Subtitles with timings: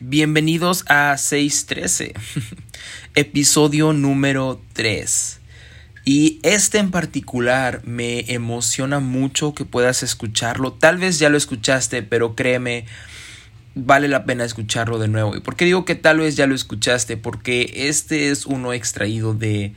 [0.00, 2.14] Bienvenidos a 613,
[3.16, 5.40] episodio número 3.
[6.04, 10.72] Y este en particular me emociona mucho que puedas escucharlo.
[10.72, 12.84] Tal vez ya lo escuchaste, pero créeme,
[13.74, 15.34] vale la pena escucharlo de nuevo.
[15.34, 17.16] ¿Y por qué digo que tal vez ya lo escuchaste?
[17.16, 19.72] Porque este es uno extraído de,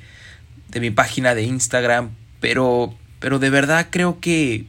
[0.70, 4.66] de mi página de Instagram, pero, pero de verdad creo que,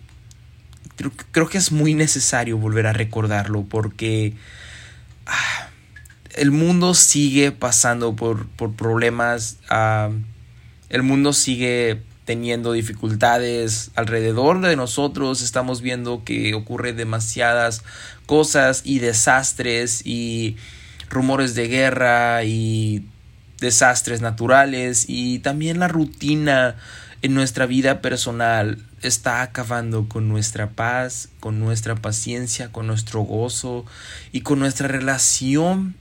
[0.97, 4.33] creo, creo que es muy necesario volver a recordarlo porque
[6.35, 8.47] el mundo sigue pasando por,
[8.77, 10.11] problemas, ah,
[10.89, 17.83] el mundo sigue teniendo dificultades alrededor de nosotros, estamos viendo que ocurre demasiadas
[18.27, 20.57] cosas y desastres y
[21.11, 23.07] rumores de guerra y
[23.59, 26.77] desastres naturales y también la rutina
[27.23, 33.87] en nuestra vida personal está acabando con nuestra paz, con nuestra paciencia, con nuestro gozo
[34.33, 35.95] y con nuestra relación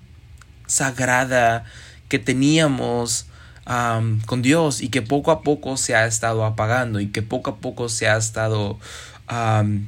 [0.66, 1.66] sagrada
[2.10, 3.28] que teníamos
[4.26, 7.56] con Dios y que poco a poco se ha estado apagando y que poco a
[7.58, 8.80] poco se ha estado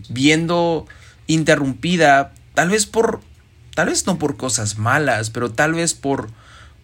[0.10, 0.86] viendo
[1.28, 3.22] interrumpida, tal vez por,
[3.74, 6.30] tal vez no por cosas malas, pero tal vez por,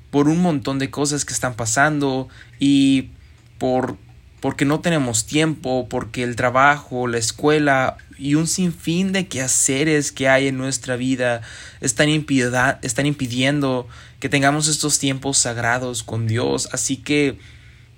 [0.09, 2.28] por un montón de cosas que están pasando
[2.59, 3.11] y
[3.59, 3.97] por
[4.40, 10.28] porque no tenemos tiempo, porque el trabajo, la escuela y un sinfín de quehaceres que
[10.28, 11.42] hay en nuestra vida
[11.81, 13.88] están, están impidiendo
[14.20, 16.70] que tengamos estos tiempos sagrados con Dios.
[16.72, 17.38] Así que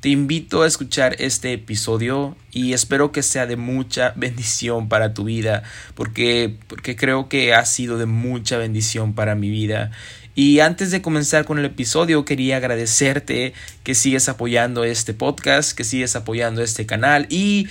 [0.02, 5.26] te invito a escuchar este episodio y espero que sea de mucha bendición para tu
[5.26, 9.92] vida, porque, porque creo que ha sido de mucha bendición para mi vida.
[10.34, 15.84] Y antes de comenzar con el episodio, quería agradecerte que sigues apoyando este podcast, que
[15.84, 17.28] sigues apoyando este canal.
[17.30, 17.68] Y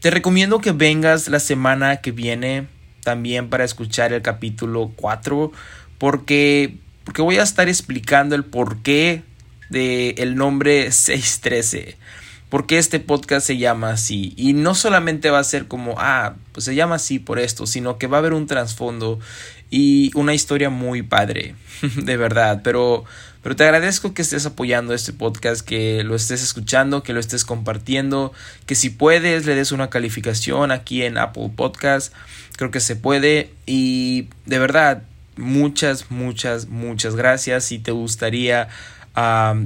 [0.00, 2.68] te recomiendo que vengas la semana que viene
[3.02, 5.52] también para escuchar el capítulo 4
[5.98, 9.22] porque, porque voy a estar explicando el porqué
[9.70, 11.96] del el nombre 613
[12.56, 14.32] por qué este podcast se llama así.
[14.34, 17.98] Y no solamente va a ser como, ah, pues se llama así por esto, sino
[17.98, 19.20] que va a haber un trasfondo
[19.68, 21.54] y una historia muy padre,
[21.96, 22.62] de verdad.
[22.64, 23.04] Pero,
[23.42, 27.44] pero te agradezco que estés apoyando este podcast, que lo estés escuchando, que lo estés
[27.44, 28.32] compartiendo,
[28.64, 32.14] que si puedes le des una calificación aquí en Apple Podcast.
[32.56, 35.02] Creo que se puede y de verdad
[35.36, 37.66] muchas, muchas, muchas gracias.
[37.66, 38.68] Si te gustaría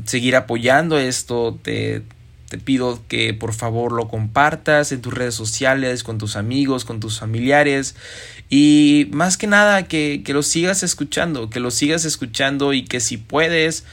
[0.06, 2.03] seguir apoyando esto, te
[2.50, 6.99] te pido que por favor lo compartas en tus redes sociales, con tus amigos, con
[6.99, 7.94] tus familiares
[8.49, 13.19] y más que nada que, lo sigas escuchando, que lo sigas escuchando y que si
[13.19, 13.84] puedes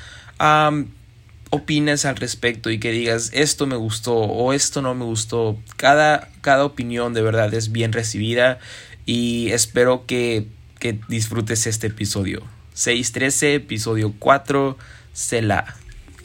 [1.51, 5.59] opines al respecto y que digas esto me gustó o esto no me gustó.
[5.75, 8.57] Cada, cada opinión de verdad es bien recibida
[9.05, 10.47] y espero que,
[10.79, 12.41] que disfrutes este episodio.
[12.73, 14.79] 613, episodio 4,
[15.13, 15.75] Sela.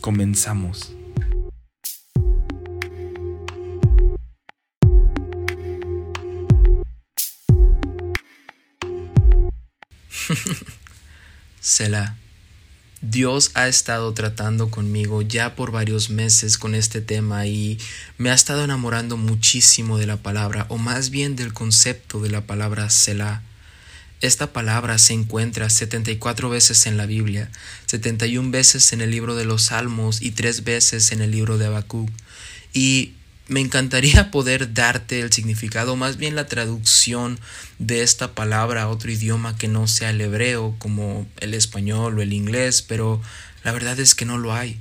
[0.00, 0.94] Comenzamos.
[11.72, 12.16] Selah.
[13.00, 17.78] Dios ha estado tratando conmigo ya por varios meses con este tema y
[18.18, 22.42] me ha estado enamorando muchísimo de la palabra, o más bien del concepto de la
[22.42, 23.42] palabra Selah.
[24.20, 27.50] Esta palabra se encuentra 74 veces en la Biblia,
[27.86, 31.66] 71 veces en el libro de los Salmos y 3 veces en el libro de
[31.66, 32.10] Habacuc.
[32.74, 33.14] Y
[33.48, 37.38] me encantaría poder darte el significado, más bien la traducción
[37.78, 42.22] de esta palabra a otro idioma que no sea el hebreo, como el español o
[42.22, 43.20] el inglés, pero
[43.64, 44.78] la verdad es que no lo hay.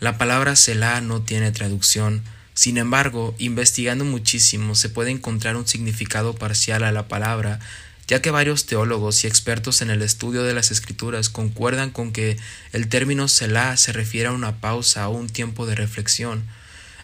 [0.00, 2.22] La palabra Selah no tiene traducción.
[2.54, 7.58] Sin embargo, investigando muchísimo se puede encontrar un significado parcial a la palabra,
[8.06, 12.36] ya que varios teólogos y expertos en el estudio de las escrituras concuerdan con que
[12.72, 16.44] el término Selah se refiere a una pausa o un tiempo de reflexión.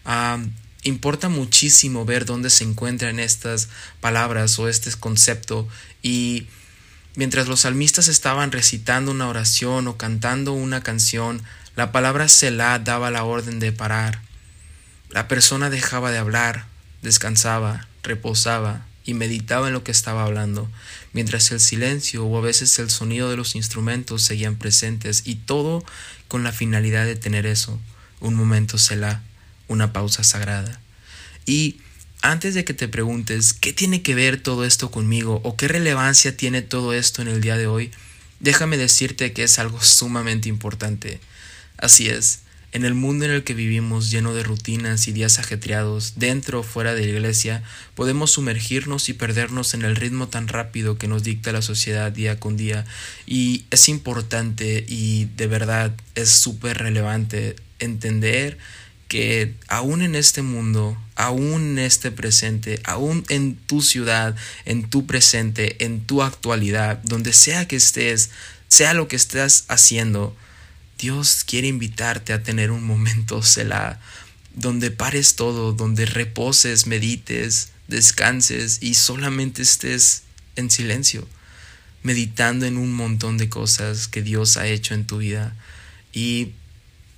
[0.04, 0.38] Ah,
[0.86, 3.68] importa muchísimo ver dónde se encuentran estas
[4.00, 5.68] palabras o este concepto
[6.02, 6.46] y
[7.16, 11.42] mientras los salmistas estaban recitando una oración o cantando una canción,
[11.74, 14.20] la palabra Selah daba la orden de parar.
[15.10, 16.66] La persona dejaba de hablar,
[17.02, 20.70] descansaba, reposaba y meditaba en lo que estaba hablando,
[21.12, 25.84] mientras el silencio o a veces el sonido de los instrumentos seguían presentes y todo
[26.28, 27.80] con la finalidad de tener eso,
[28.20, 29.22] un momento Selah
[29.68, 30.80] una pausa sagrada.
[31.46, 31.76] Y
[32.22, 36.36] antes de que te preguntes qué tiene que ver todo esto conmigo o qué relevancia
[36.36, 37.92] tiene todo esto en el día de hoy,
[38.40, 41.20] déjame decirte que es algo sumamente importante.
[41.78, 42.40] Así es,
[42.72, 46.62] En el mundo en el que vivimos, lleno de rutinas y días ajetreados, dentro o
[46.62, 47.62] fuera de la iglesia,
[47.94, 52.38] podemos sumergirnos y perdernos en el ritmo tan rápido que nos dicta la sociedad día
[52.38, 52.84] con día.
[53.24, 58.58] Y es importante y de verdad es súper relevante entender
[59.08, 65.06] que aún en este mundo, aún en este presente, aún en tu ciudad, en tu
[65.06, 68.30] presente, en tu actualidad, donde sea que estés,
[68.68, 70.36] sea lo que estés haciendo,
[70.98, 74.00] Dios quiere invitarte a tener un momento Selah,
[74.54, 80.22] donde pares todo, donde reposes, medites, descanses y solamente estés
[80.56, 81.28] en silencio,
[82.02, 85.54] meditando en un montón de cosas que Dios ha hecho en tu vida.
[86.12, 86.52] Y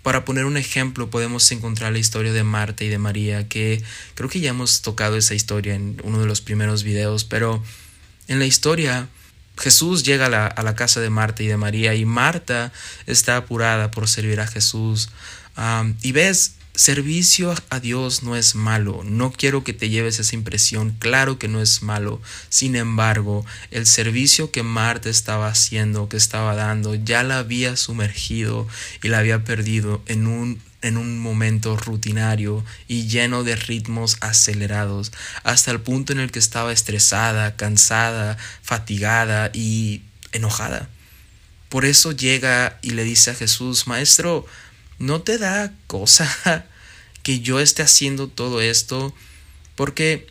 [0.09, 3.83] para poner un ejemplo, podemos encontrar la historia de Marta y de María, que
[4.15, 7.63] creo que ya hemos tocado esa historia en uno de los primeros videos, pero
[8.27, 9.07] en la historia
[9.59, 12.73] Jesús llega a la, casa de Marta y de María y Marta
[13.07, 15.11] está apurada por servir a Jesús.
[16.01, 19.03] y ves, servicio a Dios no es malo.
[19.05, 20.95] No quiero que te lleves esa impresión.
[21.01, 22.23] Claro que no es malo.
[22.51, 28.69] Sin embargo, el servicio que Marta estaba haciendo, que estaba dando, ya la había sumergido
[29.03, 35.11] y la había perdido en un en un momento rutinario y lleno de ritmos acelerados,
[35.43, 40.89] hasta el punto en el que estaba estresada, cansada, fatigada y enojada.
[41.69, 44.47] Por eso llega y le dice a Jesús, Maestro,
[44.99, 46.67] ¿no te da cosa
[47.23, 49.15] que yo esté haciendo todo esto?
[49.75, 50.27] Porque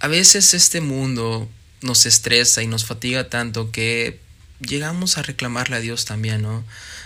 [0.00, 1.48] a veces este mundo
[1.82, 4.20] nos estresa y nos fatiga tanto que
[4.60, 6.64] llegamos a reclamarle a Dios también, ¿no?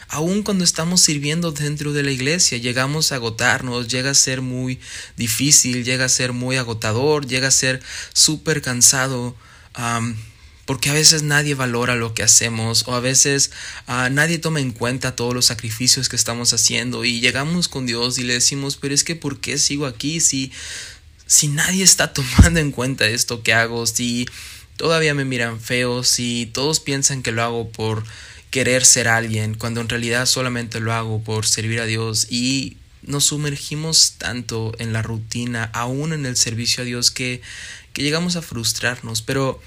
[0.08, 4.78] Aún cuando estamos sirviendo dentro de la iglesia, llegamos a agotarnos, llega a ser muy
[5.16, 7.82] difícil, llega a ser muy agotador, llega a ser
[8.12, 9.34] súper cansado,
[10.64, 13.50] porque a veces nadie valora lo que hacemos o a veces
[13.86, 18.18] ah, nadie toma en cuenta todos los sacrificios que estamos haciendo y llegamos con Dios
[18.18, 20.52] y le decimos, pero es que ¿por qué sigo aquí si,
[21.26, 23.86] si nadie está tomando en cuenta esto que hago?
[23.86, 24.26] Si
[24.76, 28.04] todavía me miran feo, si todos piensan que lo hago por
[28.50, 33.24] querer ser alguien, cuando en realidad solamente lo hago por servir a Dios y nos
[33.24, 37.40] sumergimos tanto en la rutina, aún en el servicio a Dios, que,
[37.92, 39.22] que llegamos a frustrarnos.
[39.22, 39.60] Pero,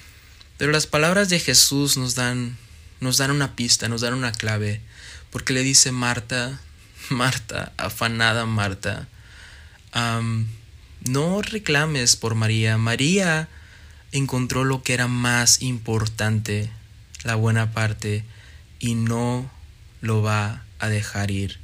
[0.57, 2.57] pero las palabras de Jesús nos dan,
[2.99, 4.81] nos dan una pista, nos dan una clave,
[5.29, 6.59] porque le dice Marta,
[7.09, 9.07] Marta, afanada Marta,
[11.05, 12.77] no reclames por María.
[12.77, 13.47] María
[14.11, 16.69] encontró lo que era más importante,
[17.23, 18.23] la buena parte
[18.79, 19.49] y no
[20.01, 21.59] lo va a dejar ir.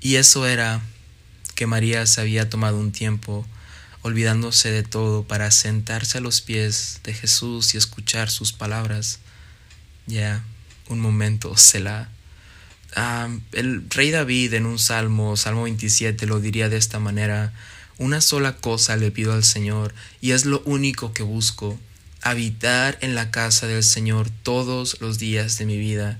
[0.00, 0.80] Y eso era
[1.54, 3.46] que María se había tomado un tiempo,
[4.02, 9.20] olvidándose de todo, para sentarse a los pies de Jesús y escuchar sus palabras.
[10.06, 10.44] Ya,
[10.88, 12.08] un momento, se la...
[12.96, 17.52] Ah, el rey David en un salmo, Salmo 27, lo diría de esta manera,
[17.98, 21.78] una sola cosa le pido al Señor, y es lo único que busco,
[22.22, 26.18] habitar en la casa del Señor todos los días de mi vida.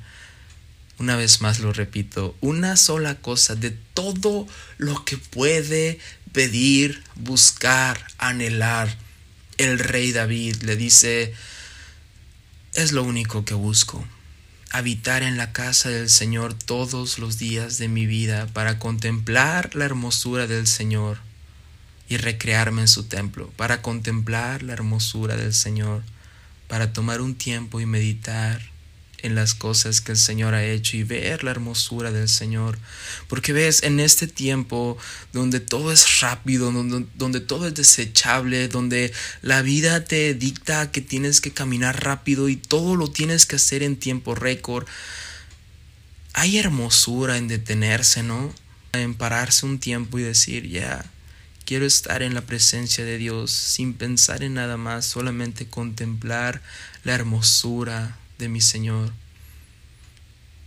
[0.99, 4.47] Una vez más lo repito, una sola cosa de todo
[4.79, 6.01] lo que puede
[6.33, 8.95] pedir, buscar, anhelar.
[9.57, 11.35] El rey David le dice,
[12.75, 14.05] es lo único que busco,
[14.71, 19.85] habitar en la casa del Señor todos los días de mi vida para contemplar la
[19.85, 21.19] hermosura del Señor
[22.09, 26.03] y recrearme en su templo, para contemplar la hermosura del Señor,
[26.69, 28.61] para tomar un tiempo y meditar
[29.23, 32.79] en las cosas que el Señor ha hecho y ver la hermosura del Señor.
[33.27, 34.97] Porque ves, en este tiempo
[35.33, 41.01] donde todo es rápido, donde, donde, todo es desechable, donde la vida te dicta que
[41.01, 44.87] tienes que caminar rápido y todo lo tienes que hacer en tiempo récord,
[46.33, 48.55] hay hermosura en detenerse, ¿no?
[48.93, 51.05] En pararse un tiempo y decir, ya.
[51.65, 56.63] Quiero estar en la presencia de Dios sin pensar en nada más, solamente contemplar
[57.05, 59.13] la hermosura de mi Señor.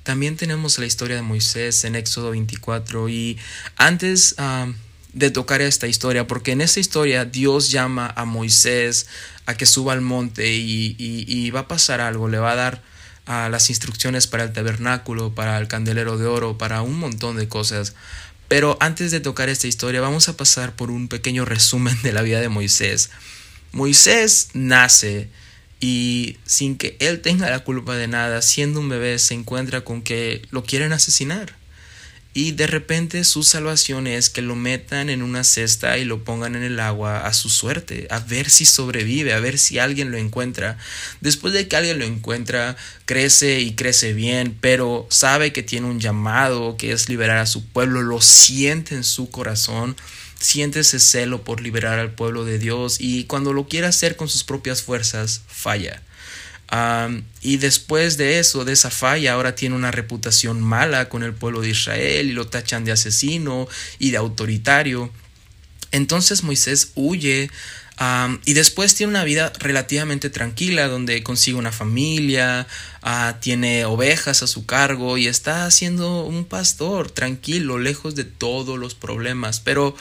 [0.03, 3.37] También tenemos la historia de Moisés en Éxodo 24 y
[3.77, 4.67] antes ah,
[5.13, 9.07] de tocar esta historia, porque en esta historia Dios llama a Moisés
[9.45, 12.83] a que suba al monte y, va a pasar algo, le va a dar
[13.25, 17.47] ah, las instrucciones para el tabernáculo, para el candelero de oro, para un montón de
[17.47, 17.93] cosas.
[18.47, 22.21] Pero antes de tocar esta historia, vamos a pasar por un pequeño resumen de la
[22.21, 23.11] vida de Moisés.
[23.71, 25.29] Moisés nace
[25.81, 30.03] y sin que él tenga la culpa de nada, siendo un bebé, se encuentra con
[30.03, 31.59] que lo quieren asesinar.
[32.33, 36.55] y de repente su salvación es que lo metan en una cesta y lo pongan
[36.55, 40.17] en el agua a su suerte, a ver si sobrevive, a ver si alguien lo
[40.17, 40.77] encuentra.
[41.19, 45.99] Después de que alguien lo encuentra, crece y crece bien, pero sabe que tiene un
[45.99, 49.97] llamado que es liberar a su pueblo, lo siente en su corazón
[50.41, 54.27] siente ese celo por liberar al pueblo de Dios y cuando lo quiere hacer con
[54.27, 56.01] sus propias fuerzas, falla
[57.41, 61.61] y después de eso, de esa falla, ahora tiene una reputación mala con el pueblo
[61.61, 63.67] de Israel y lo tachan de asesino
[63.99, 65.11] y de autoritario.
[65.91, 67.49] Entonces Moisés huye
[68.45, 72.67] y después tiene una vida relativamente tranquila donde consigue una familia,
[73.01, 78.77] ah, tiene ovejas a su cargo y está siendo un pastor tranquilo, lejos de todos
[78.79, 79.59] los problemas.
[79.59, 79.95] Pero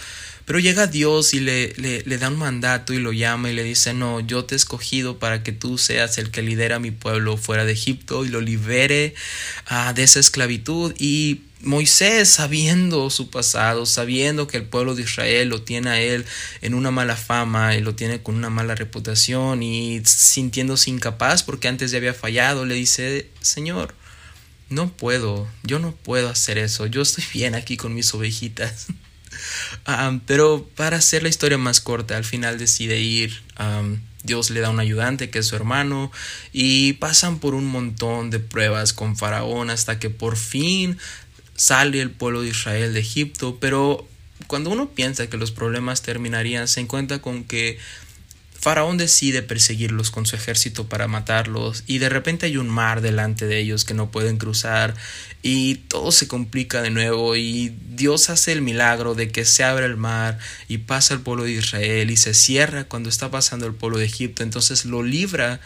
[0.51, 3.95] pero llega Dios y le, le, da un mandato y lo llama y le dice,
[3.95, 7.37] no, yo te he escogido para que tú seas el que lidera a mi pueblo
[7.37, 9.15] fuera de Egipto y lo libere
[9.67, 10.93] ah, de esa esclavitud.
[10.99, 16.25] Y Moisés, sabiendo su pasado, sabiendo que el pueblo de Israel lo tiene a él
[16.63, 21.69] en una mala fama y lo tiene con una mala reputación y sintiéndose incapaz porque
[21.69, 22.90] antes ya había fallado, le dice,
[23.41, 23.95] Señor,
[24.69, 28.87] no puedo, yo no puedo hacer eso, yo estoy bien aquí con mis ovejitas.
[30.27, 33.43] pero para hacer la historia más corta, al final decide ir.
[34.23, 36.13] Dios le da un ayudante que es su hermano
[36.53, 40.99] y pasan por un montón de pruebas con Faraón hasta que por fin
[41.57, 43.57] sale el pueblo de Israel de Egipto.
[43.61, 44.07] Pero
[44.47, 47.79] cuando uno piensa que los problemas terminarían, se encuentra con que
[48.61, 53.47] Faraón decide perseguirlos con su ejército para matarlos y de repente hay un mar delante
[53.47, 54.95] de ellos que no pueden cruzar
[55.43, 59.87] y todo se complica de nuevo y Dios hace el milagro de que se abre
[59.87, 60.39] el mar
[60.69, 64.05] y pasa el pueblo de Israel y se cierra cuando está pasando el pueblo de
[64.05, 65.61] Egipto, entonces lo libra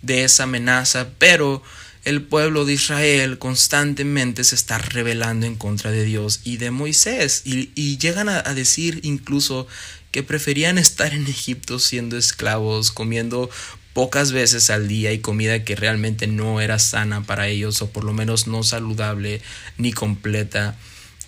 [0.00, 1.62] de esa amenaza, pero
[2.04, 7.42] el pueblo de Israel constantemente se está rebelando en contra de Dios y de Moisés
[7.44, 9.66] y, llegan a, decir incluso
[10.10, 13.50] que preferían estar en Egipto siendo esclavos, comiendo
[13.92, 18.04] pocas veces al día y comida que realmente no era sana para ellos o por
[18.04, 19.40] lo menos no saludable
[19.76, 20.76] ni completa.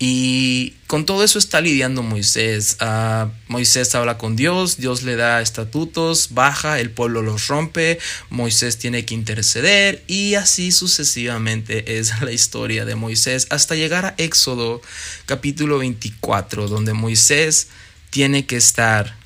[0.02, 2.78] Y con todo eso está lidiando Moisés.
[2.80, 7.98] Uh, Moisés habla con Dios, Dios le da estatutos, baja, el pueblo los rompe,
[8.30, 14.14] Moisés tiene que interceder y así sucesivamente es la historia de Moisés hasta llegar a
[14.16, 14.80] Éxodo
[15.26, 17.68] capítulo 24, donde Moisés
[18.10, 19.16] tiene que estar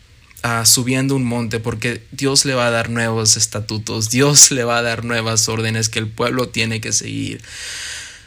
[0.45, 4.79] uh, subiendo un monte porque Dios le va a dar nuevos estatutos, Dios le va
[4.79, 7.43] a dar nuevas órdenes que el pueblo tiene que seguir.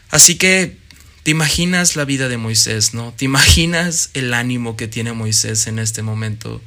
[0.09, 0.77] Así que
[1.23, 3.13] te imaginas la vida de Moisés, ¿no?
[3.15, 6.61] Te imaginas el ánimo que tiene Moisés en este momento.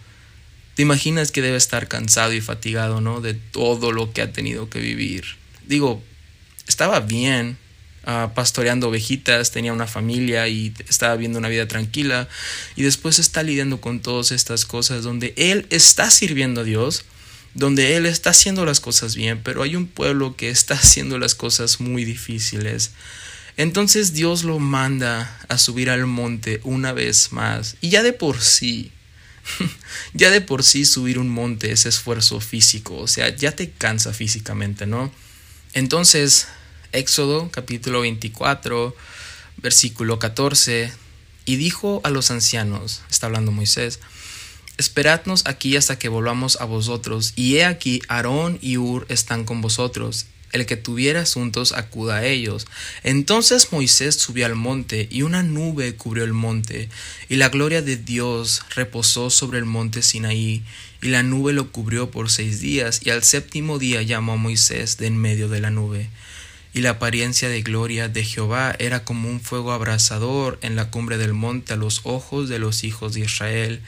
[0.74, 3.20] Te imaginas que debe estar cansado y fatigado, ¿no?
[3.20, 5.24] De todo lo que ha tenido que vivir.
[5.66, 6.02] Digo,
[6.66, 7.56] estaba bien,
[8.34, 12.28] pastoreando ovejitas, tenía una familia y estaba viendo una vida tranquila
[12.76, 17.04] y después está lidiando con todas estas cosas donde él está sirviendo a Dios,
[17.54, 21.34] donde él está haciendo las cosas bien, pero hay un pueblo que está haciendo las
[21.34, 22.92] cosas muy difíciles.
[23.56, 28.40] Entonces Dios lo manda a subir al monte una vez más y ya de por
[28.40, 28.92] sí
[30.14, 34.12] ya de por sí subir un monte es esfuerzo físico, o sea, ya te cansa
[34.12, 35.12] físicamente, ¿no?
[35.72, 36.46] Entonces
[36.92, 38.96] Éxodo capítulo 24,
[39.58, 40.92] versículo 14,
[41.44, 44.00] y dijo a los ancianos, está hablando Moisés,
[44.76, 49.60] Esperadnos aquí hasta que volvamos a vosotros, y he aquí Aarón y Ur están con
[49.60, 50.26] vosotros.
[50.52, 52.66] El que tuviera asuntos acuda a ellos.
[53.04, 56.88] Entonces Moisés subió al monte, y una nube cubrió el monte,
[57.28, 60.64] y la gloria de Dios reposó sobre el monte Sinaí,
[61.02, 64.96] y la nube lo cubrió por seis días, y al séptimo día llamó a Moisés
[64.96, 66.10] de en medio de la nube
[66.72, 71.18] y la apariencia de gloria de Jehová era como un fuego abrasador en la cumbre
[71.18, 73.82] del monte a los ojos de los hijos de Israel.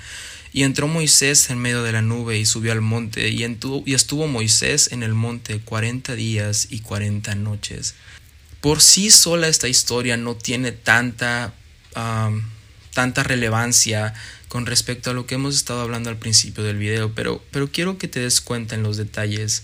[0.53, 3.45] Y entró Moisés en medio de la nube y subió al monte, y,
[3.95, 7.95] estuvo Moisés en el monte cuarenta días y cuarenta noches.
[8.61, 11.55] Por sí sola esta historia no tiene tanta,
[12.93, 14.12] tanta relevancia
[14.49, 17.97] con respecto a lo que hemos estado hablando al principio del video, pero, pero quiero
[17.97, 19.62] que te des cuenta en los detalles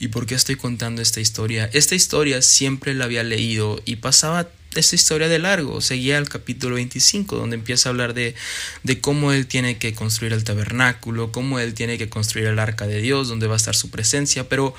[0.00, 1.68] ¿Y por qué estoy contando esta historia?
[1.74, 5.82] Esta historia siempre la había leído y pasaba esta historia de largo.
[5.82, 8.34] Seguía el capítulo 25, donde empieza a hablar de,
[8.82, 12.86] de cómo él tiene que construir el tabernáculo, cómo él tiene que construir el arca
[12.86, 14.48] de Dios, donde va a estar su presencia.
[14.48, 14.74] Pero,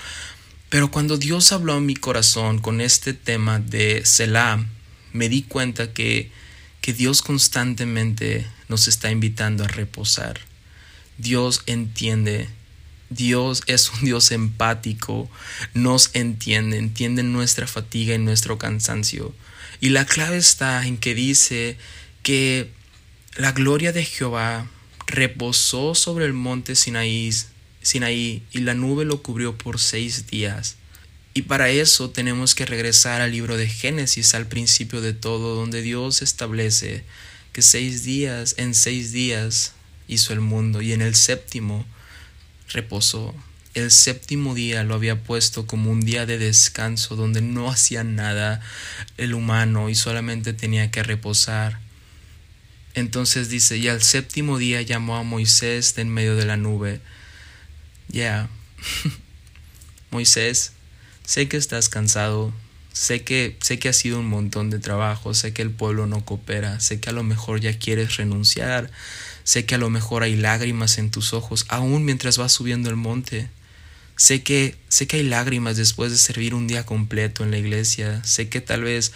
[0.70, 4.66] pero cuando Dios habló a mi corazón con este tema de Selah,
[5.14, 6.32] me di cuenta que,
[6.82, 10.40] que Dios constantemente nos está invitando a reposar.
[11.20, 12.50] Dios entiende
[13.12, 15.30] Dios es un Dios empático,
[15.74, 19.36] nos entiende, entiende nuestra fatiga y nuestro cansancio.
[19.82, 21.78] Y la clave está en que dice
[22.24, 22.72] que
[23.36, 24.70] la gloria de Jehová
[25.08, 27.32] reposó sobre el monte Sinaí,
[27.82, 30.78] Sinaí y la nube lo cubrió por seis días.
[31.34, 35.82] Y para eso tenemos que regresar al libro de Génesis, al principio de todo, donde
[35.82, 37.04] Dios establece
[37.52, 39.74] que seis días, en seis días
[40.08, 41.86] hizo el mundo y en el séptimo
[43.74, 48.62] El séptimo día lo había puesto como un día de descanso donde no hacía nada
[49.18, 51.80] el humano y solamente tenía que reposar.
[52.94, 57.00] Entonces dice, y al séptimo día llamó a Moisés de en medio de la nube.
[58.10, 58.50] Ya,
[60.12, 60.74] Moisés,
[61.24, 62.54] sé que estás cansado,
[62.92, 66.26] sé que, sé que ha sido un montón de trabajo, sé que el pueblo no
[66.26, 68.92] coopera, sé que a lo mejor ya quieres renunciar,
[69.44, 72.96] sé que a lo mejor hay lágrimas en tus ojos, aún mientras vas subiendo el
[72.96, 73.50] monte.
[74.16, 78.24] Sé que, sé que hay lágrimas después de servir un día completo en la iglesia,
[78.24, 79.14] sé que tal vez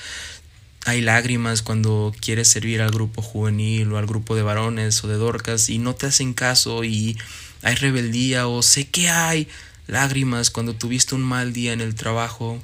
[0.86, 5.16] hay lágrimas cuando quieres servir al grupo juvenil o al grupo de varones o de
[5.16, 7.18] dorcas y no te hacen caso y
[7.64, 9.48] hay rebeldía o sé que hay
[9.88, 12.62] lágrimas cuando tuviste un mal día en el trabajo,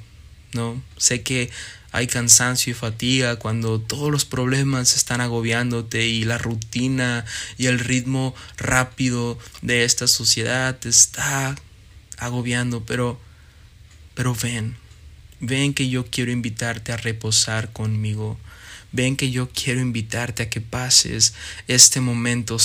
[0.52, 0.80] ¿no?
[0.96, 1.50] Sé que
[1.92, 7.24] hay cansancio y fatiga cuando todos los problemas están agobiándote y la rutina
[7.58, 11.54] y el ritmo rápido de esta sociedad te está
[12.18, 13.20] agobiando, pero
[14.14, 14.76] pero ven,
[15.44, 18.38] Ven que yo quiero invitarte a reposar conmigo.
[18.92, 21.34] Ven que yo quiero invitarte a que pases
[21.66, 22.58] este momento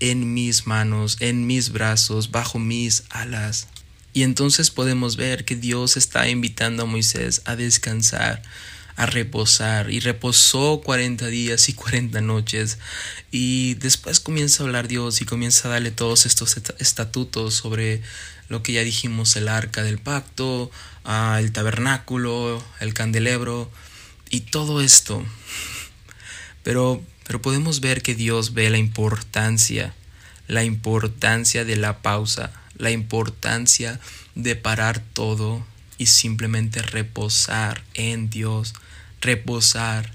[0.00, 3.68] en mis manos, en mis brazos, bajo mis alas.
[4.12, 8.42] Y entonces podemos ver que Dios está invitando a Moisés a descansar,
[8.96, 9.90] a reposar.
[9.90, 12.78] Y reposó cuarenta días y cuarenta noches.
[13.30, 18.02] Y después comienza a hablar Dios y comienza a darle todos estos estatutos sobre
[18.48, 20.70] lo que ya dijimos, el arca del pacto,
[21.04, 23.70] ah, el tabernáculo, el candelebro
[24.28, 25.24] y todo esto.
[26.62, 29.94] Pero, pero podemos ver que Dios ve la importancia,
[30.48, 34.00] la importancia de la pausa, la importancia
[34.34, 35.64] de parar todo
[35.98, 38.74] y simplemente reposar en Dios,
[39.20, 40.12] reposar,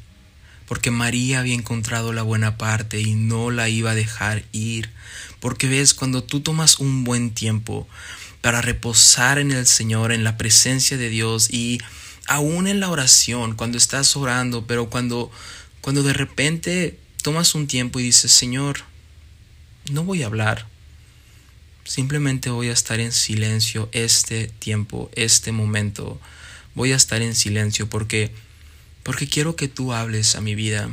[0.68, 4.90] porque María había encontrado la buena parte y no la iba a dejar ir,
[5.40, 7.88] porque ves, cuando tú tomas un buen tiempo,
[8.42, 11.80] para reposar en el Señor, en la presencia de Dios y
[12.28, 15.32] aún en la oración, cuando estás orando, pero cuando,
[15.82, 18.82] cuando de repente tomas un tiempo y dices, Señor,
[19.91, 20.67] no voy a hablar,
[21.88, 26.19] simplemente voy a estar en silencio este tiempo, este momento,
[26.76, 28.32] voy a estar en silencio porque,
[29.04, 30.89] porque quiero que tú hables a mi vida.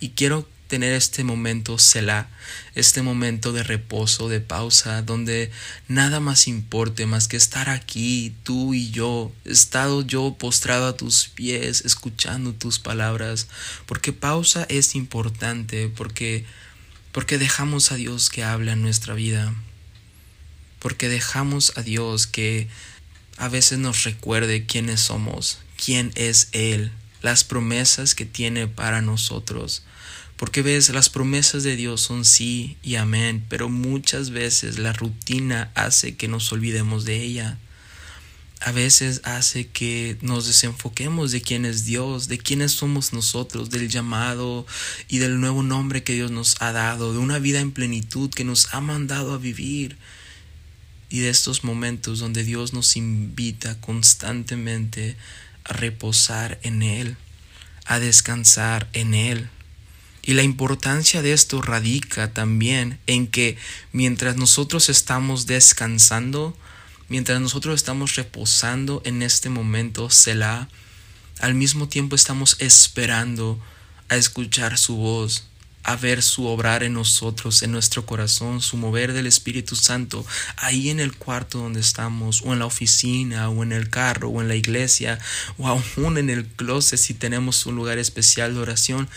[0.00, 2.28] Y quiero tener este momento Selah,
[2.74, 5.50] este momento de reposo, de pausa, donde
[5.88, 11.28] nada más importe más que estar aquí, tú y yo, estado yo postrado a tus
[11.28, 13.48] pies, escuchando tus palabras,
[13.86, 16.44] porque pausa es importante, porque
[17.12, 19.54] porque dejamos a Dios que hable en nuestra vida,
[20.78, 22.68] porque dejamos a Dios que
[23.36, 29.84] a veces nos recuerde quiénes somos, quién es Él, las promesas que tiene para nosotros.
[30.36, 35.70] Porque ves, las promesas de Dios son sí y amén, pero muchas veces la rutina
[35.74, 37.58] hace que nos olvidemos de ella.
[38.60, 43.88] A veces hace que nos desenfoquemos de quién es Dios, de quiénes somos nosotros, del
[43.88, 44.66] llamado
[45.08, 48.44] y del nuevo nombre que Dios nos ha dado, de una vida en plenitud que
[48.44, 49.96] nos ha mandado a vivir
[51.08, 55.16] y de estos momentos donde Dios nos invita constantemente
[55.64, 57.16] a reposar en Él,
[57.84, 59.48] a descansar en Él.
[60.22, 63.56] Y la importancia de esto radica también en que
[63.92, 66.56] mientras nosotros estamos descansando,
[67.08, 70.68] mientras nosotros estamos reposando en este momento, Selah,
[71.38, 73.60] al mismo tiempo estamos esperando
[74.08, 75.44] a escuchar su voz,
[75.86, 80.90] a ver su obrar en nosotros, en nuestro corazón, su mover del Espíritu Santo, ahí
[80.90, 84.48] en el cuarto donde estamos, o en la oficina, o en el carro, o en
[84.48, 85.18] la iglesia,
[85.58, 89.08] o aún en el closet si tenemos un lugar especial de oración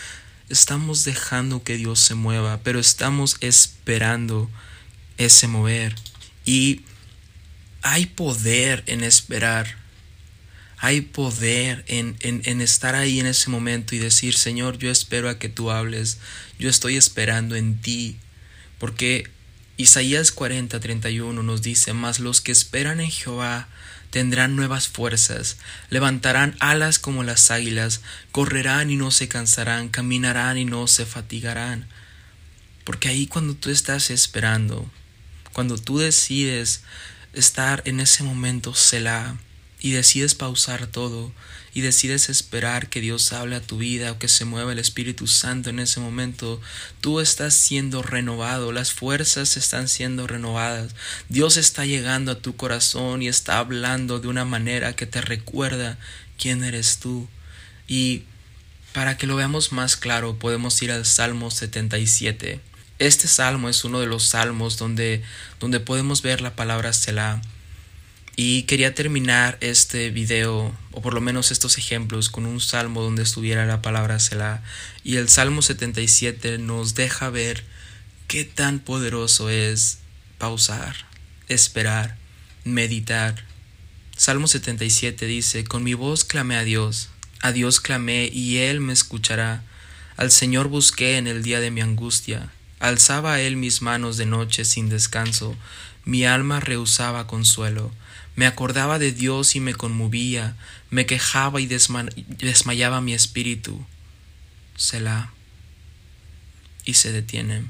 [0.50, 4.50] estamos dejando que Dios se mueva, pero estamos esperando
[5.16, 5.94] ese mover.
[6.44, 6.82] Y
[7.82, 9.79] hay poder en esperar.
[10.82, 15.38] Hay poder en, en, estar ahí en ese momento y decir, Señor, yo espero a
[15.38, 16.18] que tú hables.
[16.58, 18.16] Yo estoy esperando en ti.
[18.78, 19.28] Porque
[19.76, 23.68] Isaías 40, 31 nos dice, mas los que esperan en Jehová
[24.08, 25.58] tendrán nuevas fuerzas,
[25.90, 28.00] levantarán alas como las águilas,
[28.32, 31.88] correrán y no se cansarán, caminarán y no se fatigarán.
[32.84, 34.90] Porque ahí cuando tú estás esperando,
[35.52, 36.82] cuando tú decides
[37.34, 39.36] estar en ese momento Selah,
[39.80, 41.32] y decides pausar todo
[41.72, 45.26] y decides esperar que Dios hable a tu vida o que se mueva el Espíritu
[45.26, 46.60] Santo en ese momento,
[47.00, 50.94] tú estás siendo renovado, las fuerzas están siendo renovadas,
[51.28, 55.98] Dios está llegando a tu corazón y está hablando de una manera que te recuerda
[56.38, 57.28] quién eres tú.
[57.86, 58.24] Y
[58.92, 62.60] para que lo veamos más claro, podemos ir al Salmo 77.
[62.98, 65.22] Este salmo es uno de los salmos donde,
[65.58, 67.40] donde podemos ver la palabra Selah
[68.42, 73.22] y quería terminar este video, o por lo menos estos ejemplos, con un salmo donde
[73.22, 74.62] estuviera la palabra Selah.
[75.04, 77.62] Y el Salmo 77 nos deja ver
[78.28, 79.98] qué tan poderoso es
[80.38, 80.96] pausar,
[81.48, 82.16] esperar,
[82.64, 83.44] meditar.
[84.16, 87.10] Salmo 77 dice, Con mi voz clamé a Dios,
[87.42, 89.64] a Dios clamé y Él me escuchará.
[90.16, 92.50] Al Señor busqué en el día de mi angustia.
[92.78, 95.58] Alzaba Él mis manos de noche sin descanso.
[96.06, 97.92] Mi alma rehusaba consuelo.
[98.40, 100.56] Me acordaba de Dios y me conmovía,
[100.88, 103.84] me quejaba y desmayaba mi espíritu.
[104.78, 105.30] Selah.
[106.86, 107.64] Y se detiene.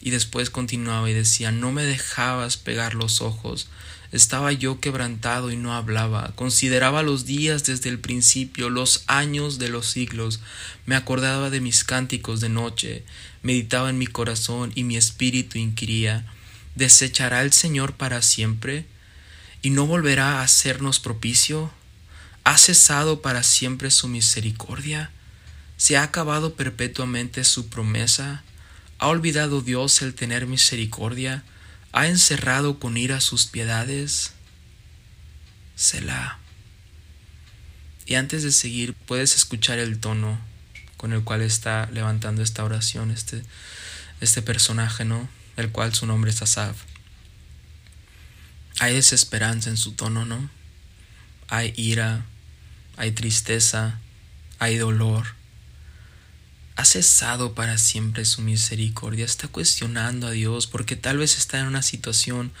[0.00, 3.66] Y después continuaba y decía, no me dejabas pegar los ojos.
[4.12, 6.30] Estaba yo quebrantado y no hablaba.
[6.36, 10.42] Consideraba los días desde el principio, los años de los siglos.
[10.86, 13.02] Me acordaba de mis cánticos de noche.
[13.42, 16.24] Meditaba en mi corazón y mi espíritu inquiría.
[16.76, 18.86] ¿Desechará el Señor para siempre?
[19.64, 21.72] Y no volverá a hacernos propicio?
[22.44, 25.10] ¿Ha cesado para siempre su misericordia?
[25.78, 28.44] ¿Se ha acabado perpetuamente su promesa?
[28.98, 31.44] ¿Ha olvidado Dios el tener misericordia?
[31.92, 34.32] ¿Ha encerrado con ira sus piedades?
[35.76, 36.38] Selah.
[38.04, 40.38] Y antes de seguir, puedes escuchar el tono
[40.98, 43.42] con el cual está levantando esta oración este,
[44.20, 45.26] este personaje, ¿no?
[45.56, 46.76] El cual su nombre es Asaf.
[48.84, 50.50] Hay desesperanza en su tono, ¿no?
[51.48, 52.26] Hay ira,
[52.98, 53.98] hay tristeza,
[54.58, 55.24] hay dolor.
[56.76, 61.66] Ha cesado para siempre su misericordia, está cuestionando a Dios porque tal vez está en
[61.66, 62.52] una situación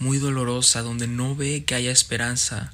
[0.00, 2.72] muy dolorosa donde no ve que haya esperanza.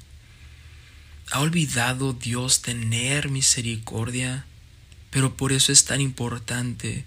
[1.29, 4.47] ¿Ha olvidado Dios tener misericordia?
[5.11, 7.05] Pero por eso es tan importante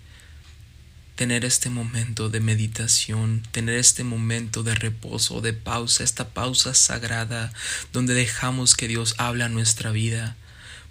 [1.18, 7.52] tener este momento de meditación, tener este momento de reposo, de pausa, esta pausa sagrada
[7.92, 10.37] donde dejamos que Dios hable a nuestra vida.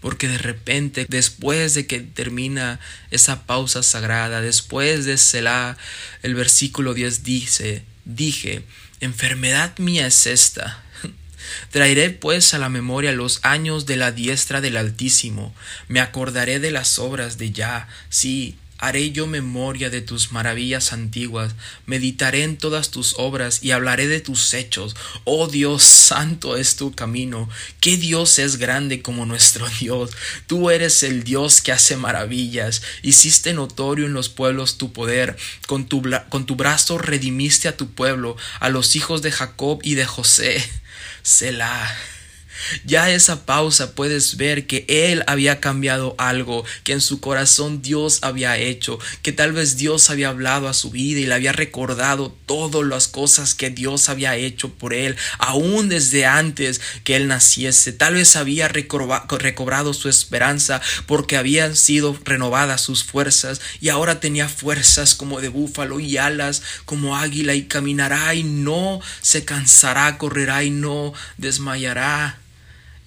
[0.02, 5.78] Porque de repente, después de que termina esa pausa sagrada, después de Selah,
[6.24, 8.66] el versículo 10 dice, dije,
[9.00, 10.84] enfermedad mía es esta.
[11.72, 15.56] Traeré pues a la memoria los años de la diestra del Altísimo,
[15.88, 21.56] me acordaré de las obras de Yah, sí, Haré yo memoria de tus maravillas antiguas,
[21.86, 24.96] meditaré en todas tus obras y hablaré de tus hechos.
[25.24, 27.50] Oh Dios, santo es tu camino.
[27.80, 30.12] ¿Qué Dios es grande como nuestro Dios?
[30.46, 32.84] Tú eres el Dios que hace maravillas.
[33.02, 35.38] Hiciste notorio en los pueblos tu poder.
[35.66, 39.96] Con tu, con tu brazo redimiste a tu pueblo, a los hijos de Jacob y
[39.96, 40.63] de José.
[41.24, 42.16] Selah.
[42.86, 48.19] Ya esa pausa puedes ver que él había cambiado algo, que en su corazón Dios
[48.21, 52.36] había hecho, que tal vez Dios había hablado a su vida y le había recordado
[52.45, 57.93] todas las cosas que Dios había hecho por él, aún desde antes que él naciese.
[57.93, 64.49] Tal vez había recobrado su esperanza porque habían sido renovadas sus fuerzas y ahora tenía
[64.49, 70.63] fuerzas como de búfalo y alas como águila y caminará y no se cansará, correrá
[70.63, 72.39] y no desmayará.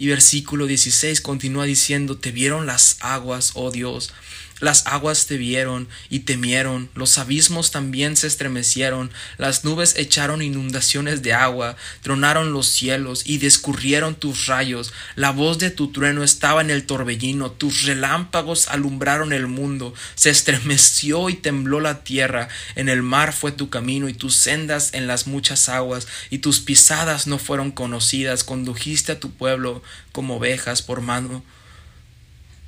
[0.00, 4.14] Y versículo 16 continúa diciendo, te vieron las aguas, oh Dios,
[4.60, 11.22] las aguas te vieron y temieron, los abismos también se estremecieron, las nubes echaron inundaciones
[11.22, 16.60] de agua, tronaron los cielos y descurrieron tus rayos, la voz de tu trueno estaba
[16.60, 22.88] en el torbellino, tus relámpagos alumbraron el mundo, se estremeció y tembló la tierra, en
[22.88, 27.26] el mar fue tu camino y tus sendas en las muchas aguas, y tus pisadas
[27.26, 31.42] no fueron conocidas, condujiste a tu pueblo como ovejas por mano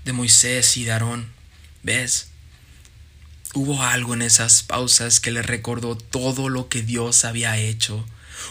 [0.05, 1.42] de Moisés y de Aarón.
[1.83, 2.29] ¿Ves?
[3.55, 8.07] Hubo algo en esas pausas que le recordó todo lo que Dios había hecho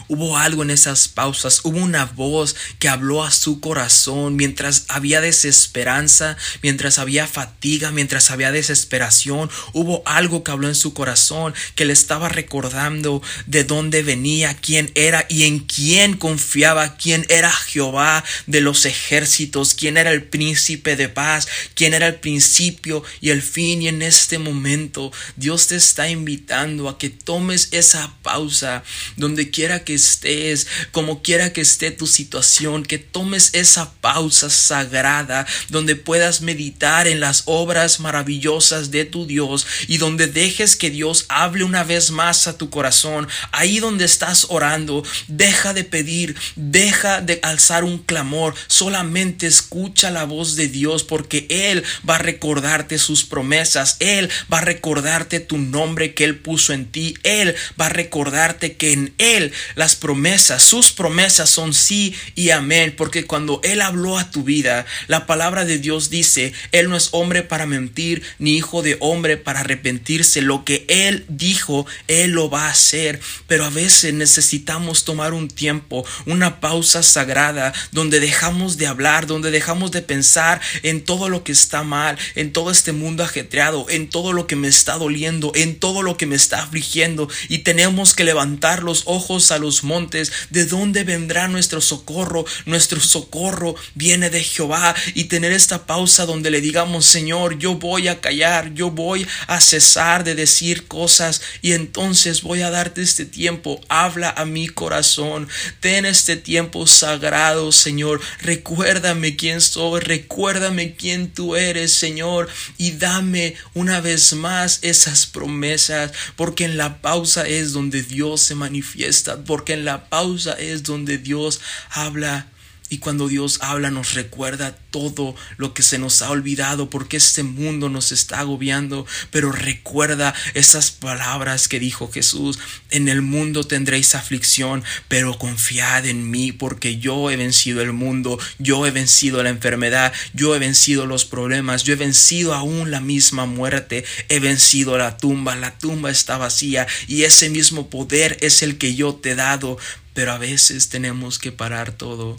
[0.08, 5.21] Hubo algo en esas pausas, hubo una voz que habló a su corazón mientras había
[5.21, 9.49] desesperanza, mientras había fatiga, mientras había desesperación.
[9.73, 14.91] Hubo algo que habló en su corazón que le estaba recordando de dónde venía, quién
[14.95, 20.95] era y en quién confiaba, quién era Jehová de los ejércitos, quién era el príncipe
[20.95, 23.82] de paz, quién era el principio y el fin.
[23.82, 28.84] Y en este momento Dios te está invitando a que tomes esa pausa
[29.17, 35.46] donde quiera que estés, como quiera que esté tu situación, que tomes esa pausa sagrada
[35.70, 41.26] donde puedas meditar en las obras maravillosas de tu Dios y donde dejes que Dios
[41.30, 43.28] hable una vez más a tu corazón.
[43.52, 50.26] Ahí donde estás orando, deja de pedir, deja de alzar un clamor, solamente escucha la
[50.26, 55.58] voz de Dios porque Él va a recordarte sus promesas, Él va a recordarte tu
[55.58, 60.64] nombre que Él puso en ti, Él va a recordarte que en Él las promesas,
[60.64, 65.66] sus promesas son sí y amén, porque cuando Él habló a tu vida, la palabra
[65.66, 70.42] de Dios dice, Él no es hombre para mentir, ni hijo de hombre para arrepentirse,
[70.42, 75.48] lo que Él dijo, Él lo va a hacer, pero a veces necesitamos tomar un
[75.48, 81.44] tiempo, una pausa sagrada, donde dejamos de hablar, donde dejamos de pensar en todo lo
[81.44, 85.52] que está mal, en todo este mundo ajetreado, en todo lo que me está doliendo,
[85.56, 87.30] en todo lo que me está afligiendo.
[87.50, 93.00] Y tenemos que levantar los ojos a los montes, de dónde vendrá nuestro socorro, nuestro
[93.00, 94.95] socorro viene de Jehová.
[95.13, 99.62] Y tener esta pausa donde le digamos, Señor, yo voy a callar, yo voy a
[99.62, 105.47] cesar de decir cosas y entonces voy a darte este tiempo, habla a mi corazón,
[105.80, 113.56] ten este tiempo sagrado, Señor, recuérdame quién soy, recuérdame quién tú eres, Señor, y dame
[113.74, 119.73] una vez más esas promesas, porque en la pausa es donde Dios se manifiesta, porque
[119.73, 122.47] en la pausa es donde Dios habla
[122.91, 127.41] y cuando Dios habla nos recuerda todo lo que se nos ha olvidado porque este
[127.41, 129.06] mundo nos está agobiando.
[129.32, 132.60] Pero recuerda esas palabras que dijo Jesús.
[132.89, 138.38] En el mundo tendréis aflicción, pero confiad en mí porque yo he vencido el mundo.
[138.60, 140.12] Yo he vencido la enfermedad.
[140.34, 141.84] Yo he vencido los problemas.
[141.84, 144.04] Yo he vencido aún la misma muerte.
[144.27, 145.56] He vencido la tumba.
[145.56, 149.77] La tumba está vacía y ese mismo poder es el que yo te he dado.
[150.13, 152.38] Pero a veces tenemos que parar todo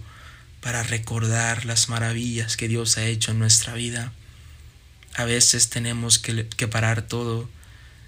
[0.62, 4.12] para recordar las maravillas que Dios ha hecho en nuestra vida.
[5.14, 7.50] A veces tenemos que, parar todo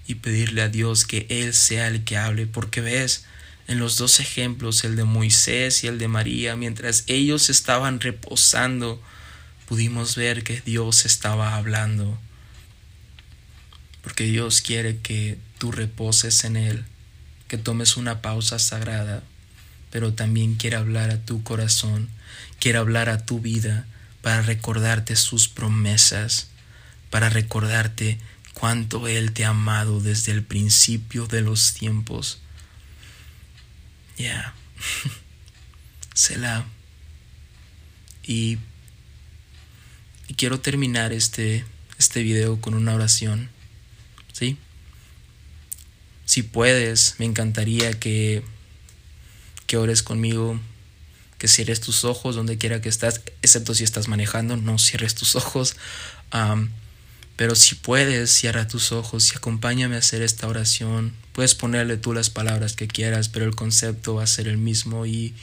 [0.07, 3.25] y pedirle a Dios que Él sea el que hable, porque ves,
[3.67, 9.03] en los dos ejemplos, el de Moisés y el de María, mientras ellos estaban reposando,
[9.67, 12.17] pudimos ver que Dios estaba hablando,
[14.01, 16.85] porque Dios quiere que tú reposes en Él,
[17.49, 19.23] que tomes una pausa sagrada,
[19.91, 22.09] pero también quiere hablar a tu corazón
[22.59, 23.85] quiere hablar a tu vida
[24.21, 26.47] para recordarte sus promesas,
[27.09, 28.19] para recordarte
[28.53, 32.39] cuánto Él te ha amado desde el principio de los tiempos.
[34.17, 34.53] Ya,
[36.13, 36.65] Selah.
[38.23, 38.57] Y,
[40.27, 41.65] y quiero terminar este,
[41.99, 43.49] este video con una oración.
[44.31, 44.57] ¿Sí?
[46.25, 48.43] Si puedes, me encantaría que,
[49.67, 50.59] que ores conmigo
[51.37, 55.35] que cierres tus ojos donde quiera que estás, excepto si estás manejando, no cierres tus
[55.35, 55.75] ojos.
[57.35, 61.13] pero si puedes, cierra tus ojos y acompáñame a hacer esta oración.
[61.33, 65.05] Puedes ponerle tú las palabras que quieras, pero el concepto va a ser el mismo.
[65.05, 65.33] Y,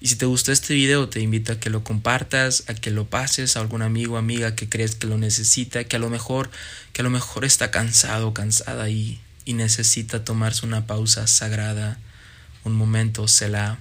[0.00, 3.06] y si te gustó este video, te invito a que lo compartas, a que lo
[3.08, 6.50] pases a algún amigo o amiga que crees que lo necesita, que a lo mejor,
[6.92, 11.98] que a lo mejor está cansado, cansada y, y necesita tomarse una pausa sagrada,
[12.64, 13.78] un momento, se la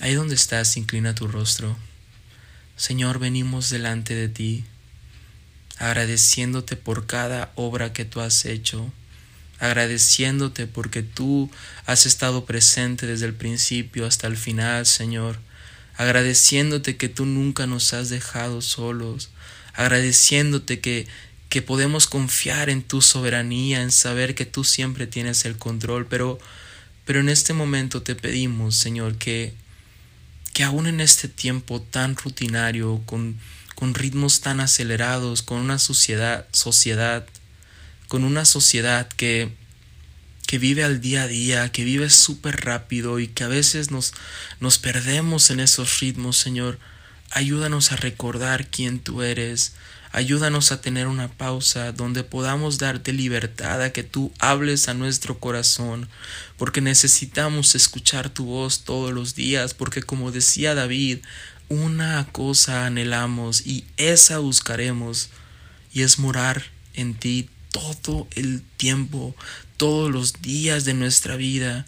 [0.00, 1.76] Ahí donde estás, inclina tu rostro.
[2.76, 4.64] Señor, venimos delante de ti,
[5.76, 8.90] agradeciéndote por cada obra que tú has hecho,
[9.58, 11.50] agradeciéndote porque tú
[11.84, 15.38] has estado presente desde el principio hasta el final, Señor,
[15.96, 19.28] agradeciéndote que tú nunca nos has dejado solos,
[19.74, 21.06] agradeciéndote que
[21.50, 26.38] que podemos confiar en tu soberanía, en saber que tú siempre tienes el control, pero
[27.04, 29.52] pero en este momento te pedimos, Señor, que
[30.60, 33.40] que aún en este tiempo tan rutinario, con,
[33.76, 37.24] con ritmos tan acelerados, con una sociedad, sociedad,
[38.08, 39.54] con una sociedad que,
[40.46, 44.12] que vive al día a día, que vive súper rápido y que a veces nos,
[44.60, 46.78] nos perdemos en esos ritmos, Señor,
[47.30, 49.72] ayúdanos a recordar quién tú eres,
[50.12, 55.38] Ayúdanos a tener una pausa donde podamos darte libertad a que tú hables a nuestro
[55.38, 56.08] corazón,
[56.56, 61.18] porque necesitamos escuchar tu voz todos los días, porque como decía David,
[61.68, 65.30] una cosa anhelamos y esa buscaremos,
[65.92, 69.36] y es morar en ti todo el tiempo,
[69.76, 71.86] todos los días de nuestra vida.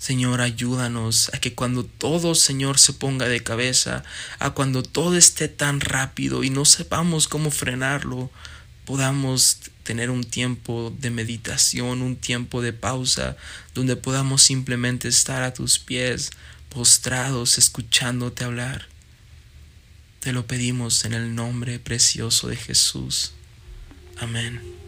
[0.00, 4.02] Señor, ayúdanos a que cuando todo, Señor, se ponga de cabeza,
[4.38, 8.30] a cuando todo esté tan rápido y no sepamos cómo frenarlo,
[8.86, 13.36] podamos tener un tiempo de meditación, un tiempo de pausa,
[13.74, 16.30] donde podamos simplemente estar a tus pies,
[16.70, 18.88] postrados, escuchándote hablar.
[20.20, 23.32] Te lo pedimos en el nombre precioso de Jesús.
[24.18, 24.79] Amén.